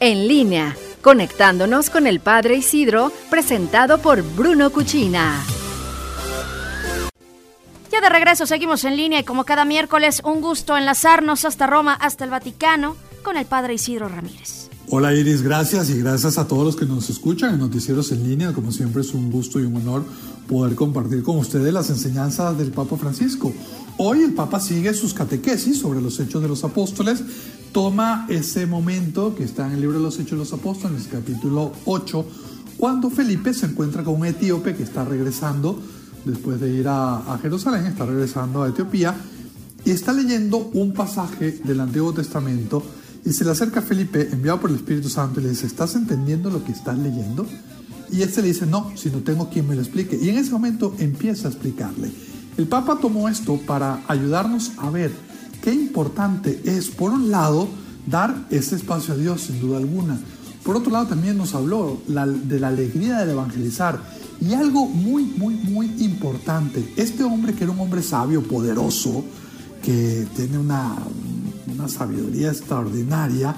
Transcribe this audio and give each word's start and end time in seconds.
en 0.00 0.26
línea, 0.26 0.76
conectándonos 1.02 1.90
con 1.90 2.06
el 2.06 2.20
Padre 2.20 2.56
Isidro, 2.56 3.12
presentado 3.28 3.98
por 3.98 4.22
Bruno 4.22 4.70
Cuchina. 4.70 5.44
Ya 7.92 8.00
de 8.00 8.08
regreso 8.08 8.46
seguimos 8.46 8.84
en 8.84 8.96
línea 8.96 9.20
y 9.20 9.24
como 9.24 9.44
cada 9.44 9.64
miércoles, 9.64 10.22
un 10.24 10.40
gusto 10.40 10.76
enlazarnos 10.76 11.44
hasta 11.44 11.66
Roma, 11.66 11.94
hasta 11.94 12.24
el 12.24 12.30
Vaticano, 12.30 12.96
con 13.22 13.36
el 13.36 13.44
Padre 13.44 13.74
Isidro 13.74 14.08
Ramírez. 14.08 14.70
Hola 14.88 15.14
Iris, 15.14 15.42
gracias 15.42 15.90
y 15.90 15.98
gracias 15.98 16.38
a 16.38 16.48
todos 16.48 16.64
los 16.64 16.76
que 16.76 16.86
nos 16.86 17.10
escuchan 17.10 17.54
en 17.54 17.60
Noticieros 17.60 18.10
en 18.10 18.28
línea. 18.28 18.52
Como 18.52 18.72
siempre 18.72 19.02
es 19.02 19.12
un 19.12 19.30
gusto 19.30 19.60
y 19.60 19.64
un 19.64 19.76
honor 19.76 20.04
poder 20.48 20.74
compartir 20.74 21.22
con 21.22 21.36
ustedes 21.36 21.72
las 21.72 21.90
enseñanzas 21.90 22.58
del 22.58 22.72
Papa 22.72 22.96
Francisco. 22.96 23.52
Hoy 23.98 24.22
el 24.22 24.32
Papa 24.32 24.58
sigue 24.58 24.94
sus 24.94 25.14
catequesis 25.14 25.78
sobre 25.78 26.00
los 26.00 26.18
hechos 26.18 26.42
de 26.42 26.48
los 26.48 26.64
apóstoles, 26.64 27.22
toma 27.72 28.26
ese 28.28 28.66
momento 28.66 29.34
que 29.34 29.44
está 29.44 29.66
en 29.66 29.74
el 29.74 29.80
libro 29.80 29.98
de 29.98 30.04
los 30.04 30.18
hechos 30.18 30.32
de 30.32 30.36
los 30.38 30.52
apóstoles, 30.52 31.08
capítulo 31.10 31.72
8, 31.84 32.26
cuando 32.76 33.10
Felipe 33.10 33.54
se 33.54 33.66
encuentra 33.66 34.02
con 34.02 34.16
un 34.16 34.26
etíope 34.26 34.74
que 34.74 34.82
está 34.82 35.04
regresando 35.04 35.80
después 36.24 36.60
de 36.60 36.70
ir 36.72 36.86
a, 36.88 37.38
Jerusalén, 37.40 37.86
está 37.86 38.06
regresando 38.06 38.62
a 38.62 38.68
Etiopía 38.68 39.14
y 39.84 39.90
está 39.90 40.12
leyendo 40.12 40.70
un 40.74 40.92
pasaje 40.92 41.60
del 41.64 41.80
Antiguo 41.80 42.12
Testamento 42.12 42.82
y 43.24 43.32
se 43.32 43.44
le 43.44 43.50
acerca 43.50 43.80
a 43.80 43.82
Felipe, 43.82 44.28
enviado 44.32 44.60
por 44.60 44.70
el 44.70 44.76
Espíritu 44.76 45.08
Santo, 45.08 45.40
y 45.40 45.44
le 45.44 45.50
dice, 45.50 45.66
¿estás 45.66 45.94
entendiendo 45.94 46.50
lo 46.50 46.64
que 46.64 46.72
estás 46.72 46.98
leyendo? 46.98 47.46
Y 48.10 48.22
este 48.22 48.40
le 48.40 48.48
dice, 48.48 48.66
no, 48.66 48.90
si 48.96 49.10
no 49.10 49.18
tengo 49.18 49.50
quien 49.50 49.68
me 49.68 49.74
lo 49.74 49.82
explique. 49.82 50.18
Y 50.20 50.30
en 50.30 50.38
ese 50.38 50.50
momento 50.50 50.94
empieza 50.98 51.48
a 51.48 51.50
explicarle. 51.50 52.10
El 52.56 52.66
Papa 52.66 52.98
tomó 53.00 53.28
esto 53.28 53.60
para 53.66 54.02
ayudarnos 54.08 54.72
a 54.78 54.90
ver 54.90 55.12
qué 55.62 55.72
importante 55.72 56.60
es, 56.64 56.88
por 56.88 57.12
un 57.12 57.30
lado, 57.30 57.68
dar 58.06 58.46
ese 58.50 58.76
espacio 58.76 59.14
a 59.14 59.16
Dios, 59.16 59.42
sin 59.42 59.60
duda 59.60 59.78
alguna. 59.78 60.18
Por 60.64 60.76
otro 60.76 60.92
lado, 60.92 61.06
también 61.06 61.38
nos 61.38 61.54
habló 61.54 62.00
de 62.06 62.60
la 62.60 62.68
alegría 62.68 63.18
del 63.18 63.30
evangelizar 63.30 64.00
y 64.40 64.54
algo 64.54 64.86
muy, 64.86 65.24
muy, 65.24 65.54
muy 65.54 65.86
importante, 65.98 66.94
este 66.96 67.24
hombre 67.24 67.54
que 67.54 67.64
era 67.64 67.72
un 67.72 67.80
hombre 67.80 68.02
sabio, 68.02 68.42
poderoso, 68.42 69.22
que 69.82 70.26
tiene 70.34 70.58
una, 70.58 70.96
una 71.72 71.88
sabiduría 71.88 72.48
extraordinaria, 72.48 73.54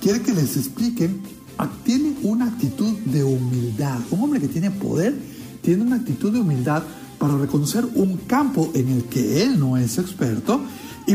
quiere 0.00 0.22
que 0.22 0.32
les 0.32 0.56
expliquen, 0.56 1.20
ah, 1.58 1.68
tiene 1.84 2.14
una 2.22 2.46
actitud 2.46 2.92
de 3.04 3.22
humildad. 3.22 3.98
Un 4.10 4.22
hombre 4.22 4.40
que 4.40 4.48
tiene 4.48 4.70
poder 4.70 5.14
tiene 5.60 5.82
una 5.82 5.96
actitud 5.96 6.32
de 6.32 6.40
humildad 6.40 6.82
para 7.18 7.36
reconocer 7.36 7.84
un 7.94 8.16
campo 8.26 8.70
en 8.74 8.88
el 8.88 9.04
que 9.04 9.42
él 9.42 9.58
no 9.58 9.76
es 9.76 9.98
experto 9.98 10.60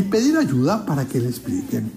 y 0.00 0.02
pedir 0.02 0.36
ayuda 0.38 0.86
para 0.86 1.06
que 1.06 1.20
le 1.20 1.28
expliquen. 1.28 1.92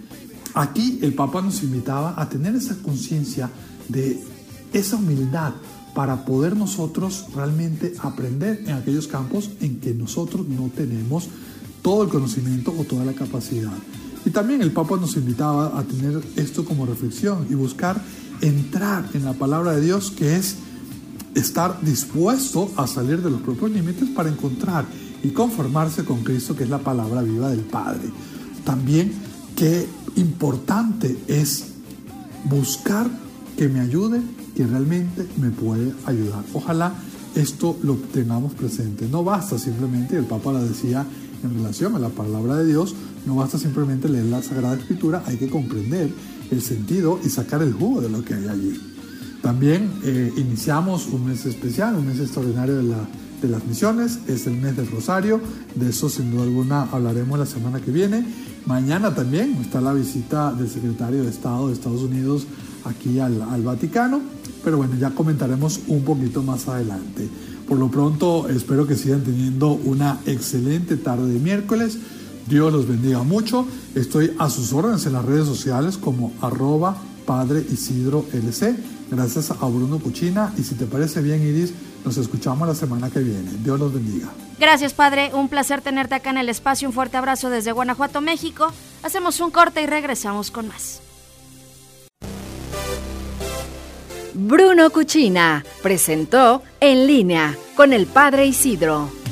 Aquí 0.54 1.00
el 1.02 1.14
Papa 1.14 1.42
nos 1.42 1.64
invitaba 1.64 2.14
a 2.18 2.28
tener 2.28 2.54
esa 2.54 2.76
conciencia 2.76 3.50
de 3.88 4.22
esa 4.74 4.98
humildad 4.98 5.54
para 5.96 6.26
poder 6.26 6.58
nosotros 6.58 7.28
realmente 7.34 7.94
aprender 8.00 8.64
en 8.66 8.74
aquellos 8.74 9.08
campos 9.08 9.52
en 9.62 9.80
que 9.80 9.94
nosotros 9.94 10.48
no 10.48 10.70
tenemos 10.76 11.30
todo 11.82 12.04
el 12.04 12.10
conocimiento 12.10 12.74
o 12.78 12.84
toda 12.84 13.06
la 13.06 13.14
capacidad. 13.14 13.74
Y 14.26 14.32
también 14.32 14.62
el 14.62 14.72
Papa 14.72 14.98
nos 14.98 15.16
invitaba 15.16 15.78
a 15.80 15.84
tener 15.84 16.22
esto 16.36 16.66
como 16.66 16.86
reflexión 16.86 17.48
y 17.50 17.56
buscar 17.56 18.02
entrar 18.42 19.08
en 19.14 19.24
la 19.24 19.34
palabra 19.34 19.74
de 19.74 19.82
Dios, 19.82 20.12
que 20.12 20.36
es 20.36 20.58
estar 21.36 21.82
dispuesto 21.82 22.72
a 22.76 22.88
salir 22.88 23.22
de 23.22 23.30
los 23.30 23.42
propios 23.42 23.72
límites 23.72 24.10
para 24.10 24.30
encontrar 24.30 24.86
y 25.24 25.30
conformarse 25.30 26.04
con 26.04 26.24
Cristo, 26.24 26.56
que 26.56 26.64
es 26.64 26.70
la 26.70 26.80
palabra 26.80 27.22
viva 27.22 27.50
del 27.50 27.62
Padre. 27.62 28.10
También 28.66 29.12
qué 29.56 29.88
importante 30.16 31.18
es 31.28 31.66
buscar 32.46 33.10
que 33.58 33.70
me 33.70 33.80
ayude 33.80 34.22
que 34.56 34.68
realmente 34.68 35.28
me 35.38 35.50
puede 35.50 35.94
ayudar. 36.06 36.44
Ojalá 36.54 36.94
esto 37.36 37.78
lo 37.82 37.96
tengamos 37.96 38.54
presente. 38.54 39.08
No 39.10 39.24
basta 39.24 39.58
simplemente, 39.58 40.18
el 40.18 40.26
Papa 40.26 40.52
lo 40.52 40.64
decía 40.64 41.06
en 41.44 41.56
relación 41.56 41.96
a 41.96 42.00
la 42.00 42.10
palabra 42.10 42.58
de 42.58 42.68
Dios, 42.68 42.96
no 43.26 43.36
basta 43.36 43.58
simplemente 43.58 44.08
leer 44.08 44.26
la 44.26 44.42
Sagrada 44.42 44.76
Escritura, 44.76 45.24
hay 45.26 45.38
que 45.38 45.50
comprender 45.50 46.12
el 46.52 46.62
sentido 46.62 47.20
y 47.24 47.30
sacar 47.30 47.62
el 47.62 47.74
jugo 47.74 48.02
de 48.02 48.10
lo 48.10 48.24
que 48.24 48.36
hay 48.36 48.48
allí. 48.48 48.93
También 49.44 49.92
eh, 50.04 50.34
iniciamos 50.38 51.06
un 51.06 51.28
mes 51.28 51.46
especial, 51.46 51.96
un 51.96 52.08
mes 52.08 52.20
extraordinario 52.20 52.78
de, 52.78 52.84
la, 52.84 53.08
de 53.40 53.48
las 53.48 53.64
misiones, 53.66 54.18
es 54.28 54.48
el 54.48 54.58
mes 54.58 54.76
del 54.76 54.90
Rosario, 54.90 55.40
de 55.76 55.92
eso 55.92 56.10
sin 56.10 56.32
duda 56.32 56.44
alguna 56.44 56.88
hablaremos 56.92 57.38
la 57.38 57.46
semana 57.46 57.80
que 57.80 57.92
viene. 57.92 58.26
Mañana 58.66 59.14
también 59.14 59.56
está 59.62 59.82
la 59.82 59.94
visita 59.94 60.52
del 60.54 60.70
secretario 60.70 61.24
de 61.24 61.30
Estado 61.30 61.68
de 61.68 61.74
Estados 61.74 62.02
Unidos 62.02 62.48
aquí 62.86 63.20
al, 63.20 63.40
al 63.44 63.62
Vaticano 63.62 64.22
pero 64.64 64.78
bueno, 64.78 64.96
ya 64.98 65.12
comentaremos 65.12 65.82
un 65.88 66.04
poquito 66.04 66.42
más 66.42 66.68
adelante. 66.68 67.28
Por 67.68 67.78
lo 67.78 67.90
pronto, 67.90 68.48
espero 68.50 68.88
que 68.88 68.96
sigan 68.96 69.24
teniendo 69.24 69.72
una 69.72 70.20
excelente 70.26 70.96
tarde 70.96 71.34
de 71.34 71.40
miércoles. 71.40 71.98
Dios 72.48 72.72
los 72.72 72.88
bendiga 72.88 73.24
mucho. 73.24 73.66
Estoy 73.96 74.32
a 74.40 74.50
sus 74.50 74.74
órdenes 74.74 75.06
en 75.06 75.14
las 75.14 75.26
redes 75.26 75.46
sociales 75.46 75.98
como 75.98 76.32
arroba 76.42 76.96
Padre 77.26 77.66
Isidro 77.72 78.26
LC. 78.32 78.76
Gracias 79.16 79.52
a 79.52 79.66
Bruno 79.66 80.00
Cuchina. 80.00 80.52
Y 80.58 80.64
si 80.64 80.74
te 80.76 80.86
parece 80.86 81.22
bien, 81.22 81.42
Iris, 81.42 81.74
nos 82.04 82.18
escuchamos 82.18 82.68
la 82.68 82.74
semana 82.74 83.12
que 83.12 83.20
viene. 83.20 83.52
Dios 83.64 83.80
los 83.80 83.94
bendiga. 83.94 84.30
Gracias, 84.60 84.94
Padre. 84.94 85.32
Un 85.34 85.50
placer 85.50 85.82
tenerte 85.82 86.16
acá 86.16 86.32
en 86.32 86.38
el 86.38 86.50
espacio. 86.50 86.88
Un 86.88 86.94
fuerte 86.94 87.18
abrazo 87.18 87.50
desde 87.50 87.72
Guanajuato, 87.72 88.22
México. 88.22 88.72
Hacemos 89.04 89.40
un 89.40 89.52
corte 89.52 89.84
y 89.84 89.86
regresamos 89.86 90.50
con 90.50 90.68
más. 90.68 91.02
Bruno 94.34 94.90
Cuchina 94.90 95.64
presentó 95.84 96.64
En 96.80 97.06
línea 97.06 97.56
con 97.76 97.94
el 97.94 98.08
Padre 98.08 98.48
Isidro. 98.48 99.23